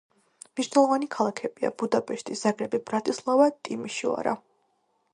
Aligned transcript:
მნიშვნელოვანი 0.53 1.09
ქალაქებია 1.15 1.71
ბუდაპეშტი, 1.83 2.39
ზაგრები, 2.41 2.81
ბრატისლავა, 2.91 3.51
ტიმიშოარა. 3.69 4.39